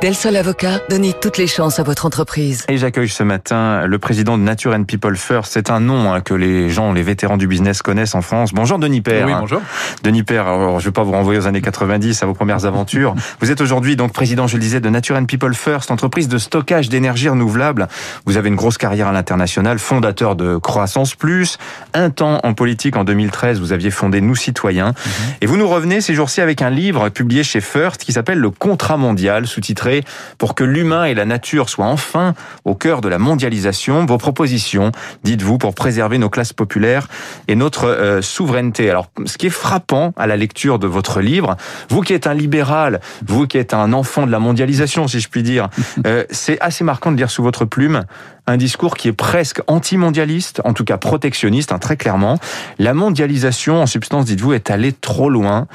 [0.00, 2.64] Del Sol Avocat, donnez toutes les chances à votre entreprise.
[2.68, 5.54] Et j'accueille ce matin le président de Nature and People First.
[5.54, 8.54] C'est un nom hein, que les gens, les vétérans du business connaissent en France.
[8.54, 9.26] Bonjour Denis Père.
[9.26, 9.60] Oui, bonjour.
[10.04, 12.64] Denis Père, alors, je ne vais pas vous renvoyer aux années 90, à vos premières
[12.64, 13.16] aventures.
[13.40, 16.38] vous êtes aujourd'hui donc président, je le disais, de Nature and People First, entreprise de
[16.38, 17.88] stockage d'énergie renouvelable.
[18.24, 21.58] Vous avez une grosse carrière à l'international, fondateur de Croissance Plus.
[21.92, 24.90] Un temps en politique, en 2013, vous aviez fondé Nous Citoyens.
[24.90, 25.34] Mhm.
[25.40, 28.50] Et vous nous revenez ces jours-ci avec un livre publié chez First qui s'appelle Le
[28.50, 29.87] Contrat Mondial, sous-titré
[30.38, 34.06] pour que l'humain et la nature soient enfin au cœur de la mondialisation.
[34.06, 34.92] Vos propositions,
[35.24, 37.08] dites-vous, pour préserver nos classes populaires
[37.48, 38.90] et notre euh, souveraineté.
[38.90, 41.56] Alors, ce qui est frappant à la lecture de votre livre,
[41.88, 45.28] vous qui êtes un libéral, vous qui êtes un enfant de la mondialisation, si je
[45.28, 45.68] puis dire,
[46.06, 48.04] euh, c'est assez marquant de lire sous votre plume
[48.48, 52.38] un discours qui est presque anti-mondialiste, en tout cas protectionniste, hein, très clairement.
[52.78, 55.66] La mondialisation, en substance, dites-vous, est allée trop loin.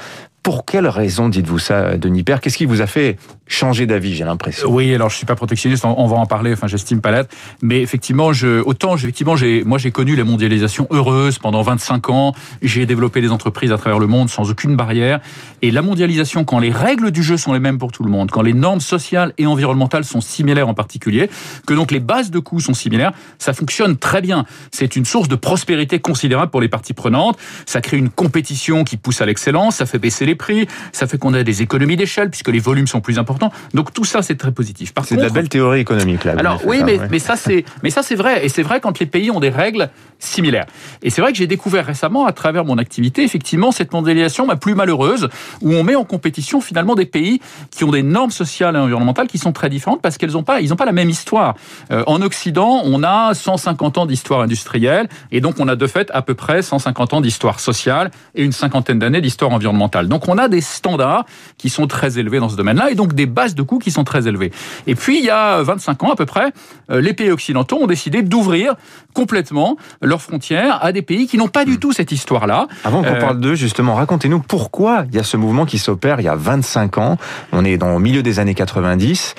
[0.44, 2.42] Pour quelle raison dites-vous ça, Denis Père?
[2.42, 4.70] Qu'est-ce qui vous a fait changer d'avis, j'ai l'impression?
[4.70, 7.80] Oui, alors je suis pas protectionniste, on va en parler, enfin j'estime pas l'être, mais
[7.80, 13.22] effectivement, je, autant effectivement, moi j'ai connu la mondialisation heureuse pendant 25 ans, j'ai développé
[13.22, 15.20] des entreprises à travers le monde sans aucune barrière,
[15.62, 18.30] et la mondialisation, quand les règles du jeu sont les mêmes pour tout le monde,
[18.30, 21.30] quand les normes sociales et environnementales sont similaires en particulier,
[21.66, 24.44] que donc les bases de coûts sont similaires, ça fonctionne très bien.
[24.72, 28.98] C'est une source de prospérité considérable pour les parties prenantes, ça crée une compétition qui
[28.98, 32.30] pousse à l'excellence, ça fait baisser les prix, ça fait qu'on a des économies d'échelle
[32.30, 33.52] puisque les volumes sont plus importants.
[33.72, 34.92] Donc tout ça, c'est très positif.
[35.04, 36.34] C'est de la belle théorie économique là.
[36.38, 39.06] Alors oui, mais, mais ça c'est mais ça c'est vrai et c'est vrai quand les
[39.06, 40.66] pays ont des règles similaires.
[41.02, 44.56] Et c'est vrai que j'ai découvert récemment à travers mon activité effectivement cette mondialisation ma
[44.56, 45.28] plus malheureuse
[45.60, 49.26] où on met en compétition finalement des pays qui ont des normes sociales et environnementales
[49.26, 51.54] qui sont très différentes parce qu'elles ont pas ils ont pas la même histoire.
[51.90, 56.10] Euh, en Occident, on a 150 ans d'histoire industrielle et donc on a de fait
[56.12, 60.08] à peu près 150 ans d'histoire sociale et une cinquantaine d'années d'histoire environnementale.
[60.08, 61.24] Donc on a des standards
[61.58, 64.04] qui sont très élevés dans ce domaine-là et donc des bases de coûts qui sont
[64.04, 64.52] très élevées.
[64.86, 66.52] Et puis, il y a 25 ans à peu près,
[66.90, 68.74] euh, les pays occidentaux ont décidé d'ouvrir
[69.12, 71.78] complètement leurs frontières à des pays qui n'ont pas du hmm.
[71.78, 72.66] tout cette histoire-là.
[72.84, 76.20] Avant qu'on euh, parle d'eux, justement, racontez-nous pourquoi il y a ce mouvement qui s'opère
[76.20, 77.16] il y a 25 ans.
[77.52, 79.34] On est dans le milieu des années 90.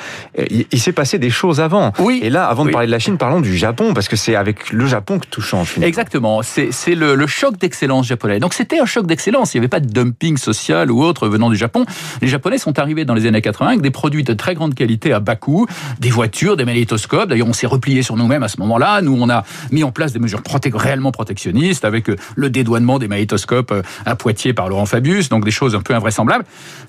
[0.50, 1.92] Il, s'est passé des choses avant.
[2.00, 2.20] Oui.
[2.24, 4.72] Et là, avant de parler de la Chine, parlons du Japon, parce que c'est avec
[4.72, 5.70] le Japon que tout change.
[5.70, 5.88] Finalement.
[5.88, 6.42] Exactement.
[6.44, 8.40] C'est le, le choc d'excellence japonais.
[8.40, 9.54] Donc c'était un choc d'excellence.
[9.54, 11.86] Il n'y avait pas de dumping social ou autres venant du Japon.
[12.22, 15.13] Les Japonais sont arrivés dans les années 80 avec des produits de très grande qualité
[15.13, 15.68] à bas coût,
[16.00, 17.30] des voitures, des magnétoscopes.
[17.30, 19.02] D'ailleurs, on s'est replié sur nous-mêmes à ce moment-là.
[19.02, 20.41] Nous, on a mis en place des mesures
[20.74, 25.46] réellement protectionnistes avec euh, le dédouanement des magnétoscopes euh, à Poitiers par Laurent Fabius, donc
[25.46, 26.46] des choses un peu invraisemblables,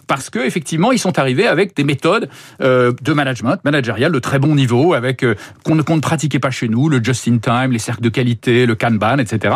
[0.07, 2.29] parce que effectivement, ils sont arrivés avec des méthodes
[2.61, 5.25] euh, de management, managérial de très bon niveau, avec
[5.65, 9.19] qu'on ne, ne pratiquait pas chez nous, le just-in-time, les cercles de qualité, le Kanban,
[9.19, 9.55] etc.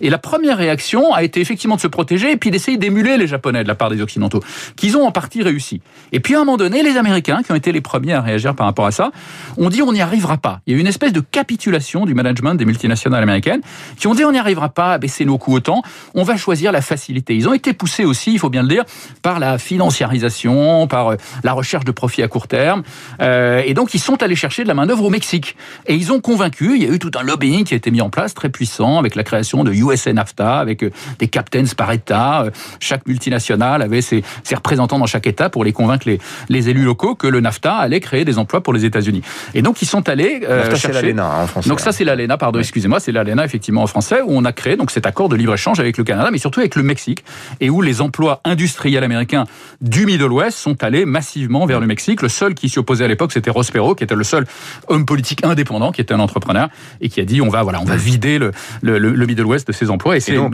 [0.00, 3.26] Et la première réaction a été effectivement de se protéger et puis d'essayer d'émuler les
[3.26, 4.42] Japonais de la part des Occidentaux,
[4.76, 5.80] qu'ils ont en partie réussi.
[6.12, 8.54] Et puis à un moment donné, les Américains, qui ont été les premiers à réagir
[8.54, 9.10] par rapport à ça,
[9.56, 10.60] ont dit on n'y arrivera pas.
[10.66, 13.60] Il y a eu une espèce de capitulation du management des multinationales américaines,
[13.96, 15.82] qui ont dit on n'y arrivera pas à baisser nos coûts autant,
[16.14, 17.34] on va choisir la facilité.
[17.34, 18.84] Ils ont été poussés aussi, il faut bien le dire,
[19.22, 19.58] par la
[19.90, 22.82] financiarisation, par euh, la recherche de profits à court terme.
[23.20, 25.56] Euh, et donc ils sont allés chercher de la main-d'œuvre au Mexique.
[25.86, 28.00] Et ils ont convaincu, il y a eu tout un lobbying qui a été mis
[28.00, 31.92] en place, très puissant, avec la création de USA NAFTA, avec euh, des captains par
[31.92, 32.46] État.
[32.80, 34.22] Chaque multinationale avait ses,
[34.52, 36.08] représentants dans chaque État pour les convaincre
[36.48, 39.22] les, élus locaux que le NAFTA allait créer des emplois pour les États-Unis.
[39.54, 40.92] Et donc ils sont allés euh, chercher.
[40.92, 41.68] l'ALENA hein, en français.
[41.68, 44.76] Donc ça c'est l'ALENA, pardon, excusez-moi, c'est l'ALENA effectivement en français où on a créé
[44.76, 47.24] donc cet accord de libre échange avec le Canada, mais surtout avec le Mexique,
[47.60, 49.44] et où les emplois industriels américains
[49.80, 52.22] du Middle West sont allés massivement vers le Mexique.
[52.22, 54.44] Le seul qui s'y opposait à l'époque, c'était Rospero, qui était le seul
[54.88, 56.68] homme politique indépendant, qui était un entrepreneur
[57.00, 58.52] et qui a dit on va voilà on va vider le,
[58.82, 60.16] le, Middle West de ses emplois.
[60.16, 60.50] Et, c'est on,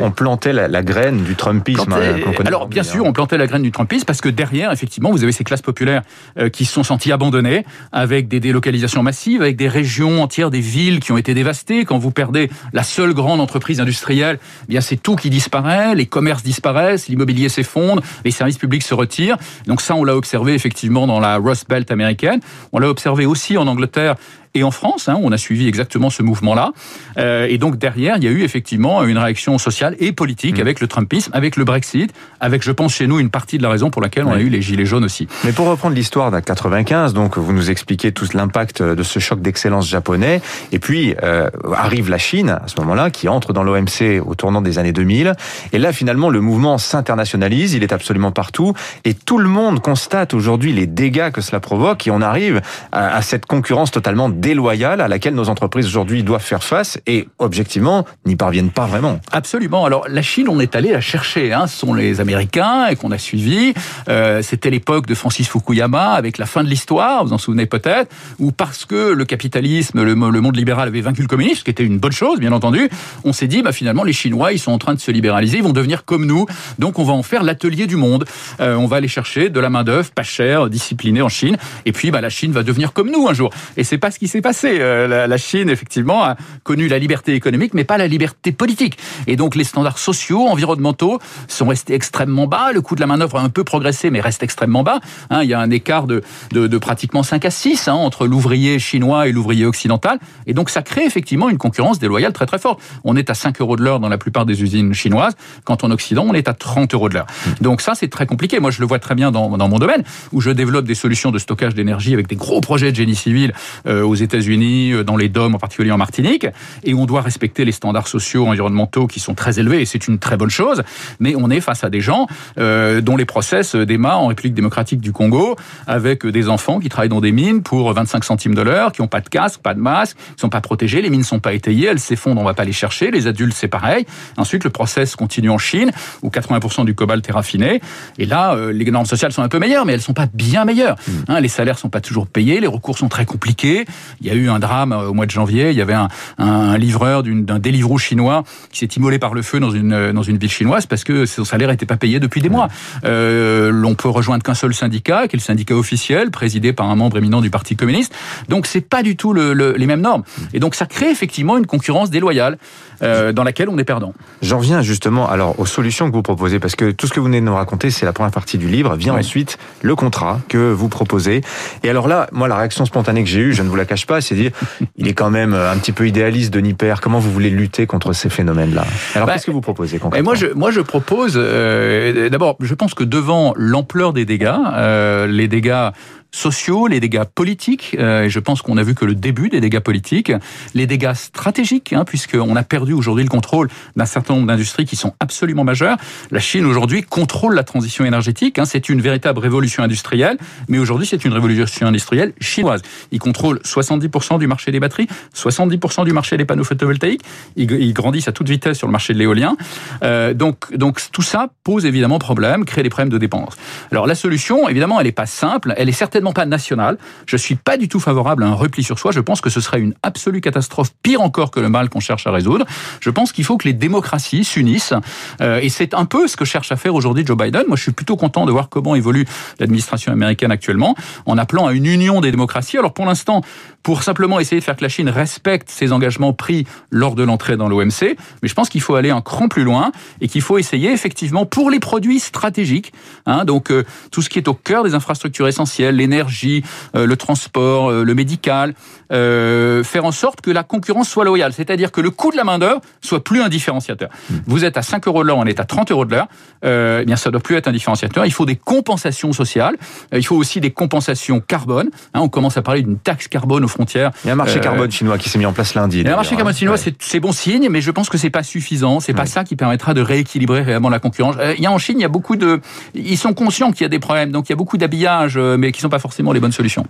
[0.00, 1.92] on plantait la, graine du Trumpisme.
[1.92, 5.22] Hein, alors, bien sûr, on plantait la graine du Trumpisme parce que derrière, effectivement, vous
[5.22, 6.02] avez ces classes populaires
[6.38, 10.60] euh, qui se sont senties abandonnées avec des délocalisations massives, avec des régions entières, des
[10.60, 11.84] villes qui ont été dévastées.
[11.84, 16.06] Quand vous perdez la seule grande entreprise industrielle, eh bien c'est tout qui disparaît, les
[16.06, 19.36] commerces disparaissent, l'immobilier s'effondre, les services publics se retirent.
[19.66, 22.40] Donc ça, on l'a observé effectivement dans la Rust Belt américaine.
[22.72, 24.16] On l'a observé aussi en Angleterre
[24.54, 26.72] et en France, hein, on a suivi exactement ce mouvement-là.
[27.18, 30.60] Euh, et donc derrière, il y a eu effectivement une réaction sociale et politique mmh.
[30.60, 33.70] avec le Trumpisme, avec le Brexit, avec, je pense, chez nous, une partie de la
[33.70, 35.26] raison pour laquelle on a eu les gilets jaunes aussi.
[35.44, 39.40] Mais pour reprendre l'histoire d'un 95, donc vous nous expliquez tout l'impact de ce choc
[39.40, 40.40] d'excellence japonais,
[40.70, 44.60] et puis euh, arrive la Chine à ce moment-là, qui entre dans l'OMC au tournant
[44.60, 45.34] des années 2000,
[45.72, 50.34] et là finalement le mouvement s'internationalise, il est absolument partout, et tout le monde constate
[50.34, 52.60] aujourd'hui les dégâts que cela provoque, et on arrive
[52.92, 57.28] à, à cette concurrence totalement déloyale à laquelle nos entreprises aujourd'hui doivent faire face et
[57.38, 59.20] objectivement n'y parviennent pas vraiment.
[59.30, 59.84] Absolument.
[59.84, 61.52] Alors la Chine, on est allé la chercher.
[61.52, 61.68] Hein.
[61.68, 63.72] Ce sont les Américains et qu'on a suivi.
[64.08, 67.24] Euh, C'était l'époque de Francis Fukuyama avec la fin de l'histoire.
[67.24, 71.28] Vous en souvenez peut-être, ou parce que le capitalisme, le, monde libéral avait vaincu le
[71.28, 72.90] communisme, ce qui était une bonne chose, bien entendu.
[73.22, 75.62] On s'est dit, bah finalement, les Chinois, ils sont en train de se libéraliser, ils
[75.62, 76.46] vont devenir comme nous.
[76.80, 78.24] Donc on va en faire l'atelier du monde.
[78.60, 81.56] Euh, on va aller chercher de la main d'œuvre pas chère, disciplinée en Chine.
[81.86, 83.50] Et puis bah, la Chine va devenir comme nous un jour.
[83.76, 84.78] Et c'est pas ce qui s'est passé.
[84.80, 88.98] Euh, la, Chine, effectivement, a connu la liberté économique, mais pas la liberté politique.
[89.26, 91.18] Et donc les standards sociaux, environnementaux
[91.48, 92.72] sont restés extrêmement bas.
[92.72, 95.00] Le coût de la main-d'œuvre a un peu progressé, mais reste extrêmement bas.
[95.30, 98.26] Hein, il y a un écart de, de, de pratiquement 5 à 6 hein, entre
[98.26, 100.18] l'ouvrier chinois et l'ouvrier occidental.
[100.46, 102.80] Et donc ça crée effectivement une concurrence déloyale très très forte.
[103.04, 105.34] On est à 5 euros de l'heure dans la plupart des usines chinoises,
[105.64, 107.26] quand en Occident on est à 30 euros de l'heure.
[107.60, 108.60] Donc ça c'est très compliqué.
[108.60, 111.30] Moi je le vois très bien dans, dans mon domaine, où je développe des solutions
[111.30, 113.52] de stockage d'énergie avec des gros projets de génie civil
[113.86, 116.46] euh, aux États-Unis, euh, dans les DOM en particulier en Martinique,
[116.84, 120.18] et on doit respecter les standards sociaux, environnementaux qui sont très élevés, et c'est une
[120.18, 120.82] très bonne chose,
[121.20, 122.26] mais on est face à des gens
[122.58, 127.08] euh, dont les process démarrent en République démocratique du Congo, avec des enfants qui travaillent
[127.08, 129.80] dans des mines pour 25 centimes de l'heure, qui n'ont pas de casque, pas de
[129.80, 132.64] masque, qui sont pas protégés, les mines sont pas étayées, elles s'effondrent, on va pas
[132.64, 134.06] les chercher, les adultes c'est pareil.
[134.36, 135.90] Ensuite, le process continue en Chine,
[136.22, 137.80] où 80% du cobalt est raffiné,
[138.18, 140.64] et là, euh, les normes sociales sont un peu meilleures, mais elles sont pas bien
[140.64, 140.96] meilleures.
[141.28, 143.84] Hein, les salaires sont pas toujours payés, les recours sont très compliqués.
[144.20, 146.08] Il y a eu un drame euh, au mois de janvier, il y avait un,
[146.38, 150.22] un livreur d'un Deliveroo chinois qui s'est immolé par le feu dans une, euh, dans
[150.22, 152.68] une ville chinoise parce que son salaire n'était pas payé depuis des mois.
[153.04, 156.96] Euh, L'on peut rejoindre qu'un seul syndicat, qui est le syndicat officiel, présidé par un
[156.96, 158.14] membre éminent du Parti communiste.
[158.48, 160.22] Donc c'est pas du tout le, le, les mêmes normes.
[160.52, 162.58] Et donc ça crée effectivement une concurrence déloyale
[163.02, 164.12] euh, dans laquelle on est perdant.
[164.42, 167.26] J'en viens justement alors aux solutions que vous proposez, parce que tout ce que vous
[167.26, 168.94] venez de nous raconter, c'est la première partie du livre.
[168.96, 169.20] Vient Oui.
[169.20, 171.40] ensuite le contrat que vous proposez.
[171.82, 174.01] Et alors là, moi, la réaction spontanée que j'ai eue, je ne vous la cache
[174.06, 174.50] pas, c'est de dire,
[174.96, 177.00] il est quand même un petit peu idéaliste, Denis Père.
[177.00, 178.84] Comment vous voulez lutter contre ces phénomènes-là?
[179.14, 180.30] Alors, Bah, qu'est-ce que vous proposez Et concrètement?
[180.30, 181.34] moi, je, moi, je propose.
[181.36, 185.88] euh, D'abord, je pense que devant l'ampleur des dégâts, euh, les dégâts
[186.32, 189.60] sociaux, les dégâts politiques, euh, et je pense qu'on a vu que le début des
[189.60, 190.32] dégâts politiques,
[190.74, 194.96] les dégâts stratégiques, hein, puisqu'on a perdu aujourd'hui le contrôle d'un certain nombre d'industries qui
[194.96, 195.98] sont absolument majeures.
[196.30, 200.38] La Chine aujourd'hui contrôle la transition énergétique, hein, c'est une véritable révolution industrielle,
[200.68, 202.80] mais aujourd'hui c'est une révolution industrielle chinoise.
[203.10, 207.22] Ils contrôlent 70% du marché des batteries, 70% du marché des panneaux photovoltaïques,
[207.56, 209.54] ils, grandissent à toute vitesse sur le marché de l'éolien.
[210.02, 213.56] Euh, donc, donc tout ça pose évidemment problème, crée des problèmes de dépendance.
[213.90, 216.98] Alors la solution, évidemment, elle n'est pas simple, elle est certainement pas nationale.
[217.26, 219.10] Je suis pas du tout favorable à un repli sur soi.
[219.10, 222.28] Je pense que ce serait une absolue catastrophe, pire encore que le mal qu'on cherche
[222.28, 222.64] à résoudre.
[223.00, 224.94] Je pense qu'il faut que les démocraties s'unissent,
[225.40, 227.64] euh, et c'est un peu ce que cherche à faire aujourd'hui Joe Biden.
[227.66, 229.26] Moi, je suis plutôt content de voir comment évolue
[229.58, 230.94] l'administration américaine actuellement,
[231.26, 232.78] en appelant à une union des démocraties.
[232.78, 233.40] Alors pour l'instant,
[233.82, 237.56] pour simplement essayer de faire que la Chine respecte ses engagements pris lors de l'entrée
[237.56, 240.58] dans l'OMC, mais je pense qu'il faut aller un cran plus loin et qu'il faut
[240.58, 242.92] essayer effectivement pour les produits stratégiques,
[243.26, 246.62] hein, donc euh, tout ce qui est au cœur des infrastructures essentielles, l'énergie,
[246.94, 248.74] euh, le transport, euh, le médical,
[249.12, 252.44] euh, faire en sorte que la concurrence soit loyale, c'est-à-dire que le coût de la
[252.44, 254.10] main d'œuvre soit plus un différenciateur.
[254.46, 256.28] Vous êtes à 5 euros de l'heure, on est à 30 euros de l'heure,
[256.64, 258.26] euh, eh bien ça doit plus être un différenciateur.
[258.26, 259.76] Il faut des compensations sociales,
[260.12, 261.90] Euh, il faut aussi des compensations carbone.
[262.14, 264.10] Hein, on commence à parler d'une taxe carbone frontières.
[264.24, 266.00] Il y a un marché Euh, carbone chinois qui s'est mis en place lundi.
[266.00, 266.56] il y a un marché carbone hein.
[266.56, 266.92] chinois, Ouais.
[267.00, 269.00] c'est- bon signe, mais je pense que c'est pas suffisant.
[269.00, 269.26] C'est pas Ouais.
[269.26, 271.36] ça qui permettra de rééquilibrer réellement la concurrence.
[271.38, 272.60] Euh, Il y a en Chine, il y a beaucoup de,
[272.94, 275.56] ils sont conscients qu'il y a des problèmes, donc il y a beaucoup d'habillage, euh,
[275.56, 276.84] mais qui sont pas forcément les bonnes solutions.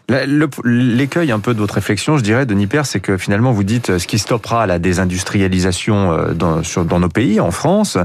[0.64, 3.98] L'écueil un peu de votre réflexion, je dirais, Denis Père, c'est que finalement vous dites
[3.98, 7.98] ce qui stoppera la désindustrialisation dans, sur, dans nos pays, en France,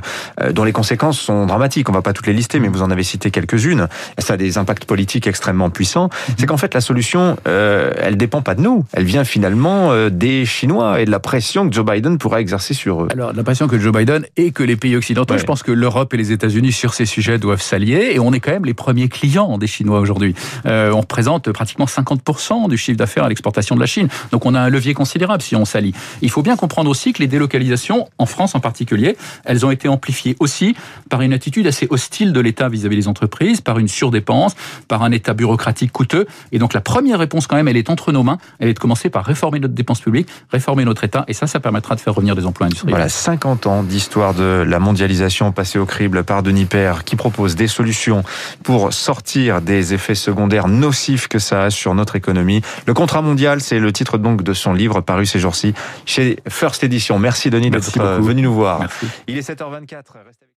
[0.52, 1.90] dont les conséquences sont dramatiques.
[1.90, 3.88] On va pas toutes les lister, mais vous en avez cité quelques-unes.
[4.18, 6.10] Ça a des impacts politiques extrêmement puissants.
[6.38, 8.67] C'est qu'en fait la solution, euh, elle dépend pas de nous.
[8.94, 12.74] Elle vient finalement euh, des Chinois et de la pression que Joe Biden pourra exercer
[12.74, 13.08] sur eux.
[13.12, 15.40] Alors, l'impression que Joe Biden et que les pays occidentaux, Ouais.
[15.40, 18.40] je pense que l'Europe et les États-Unis sur ces sujets doivent s'allier et on est
[18.40, 20.34] quand même les premiers clients des Chinois aujourd'hui.
[20.66, 24.08] Euh, on représente pratiquement 50% du chiffre d'affaires à l'exportation de la Chine.
[24.32, 25.94] Donc on a un levier considérable si on s'allie.
[26.22, 29.88] Il faut bien comprendre aussi que les délocalisations, en France en particulier, elles ont été
[29.88, 30.76] amplifiées aussi
[31.10, 34.56] par une attitude assez hostile de l'État vis-à-vis des entreprises, par une surdépense,
[34.88, 36.26] par un État bureaucratique coûteux.
[36.52, 38.38] Et donc la première réponse quand même, elle est entre nos mains.
[38.60, 41.60] Elle est de commencer par réformer notre dépense publique, réformer notre État, et ça, ça
[41.60, 42.94] permettra de faire revenir des emplois industriels.
[42.96, 47.56] Voilà, 50 ans d'histoire de la mondialisation passée au crible par Denis Père, qui propose
[47.56, 48.24] des solutions
[48.64, 52.62] pour sortir des effets secondaires nocifs que ça a sur notre économie.
[52.86, 55.74] Le contrat mondial, c'est le titre donc de son livre paru ces jours-ci
[56.06, 57.20] chez First Edition.
[57.20, 58.24] Merci Denis d'être beaucoup.
[58.24, 58.80] venu nous voir.
[58.80, 59.08] Merci.
[59.28, 59.86] Il est 7h24.
[60.26, 60.50] Restez avec-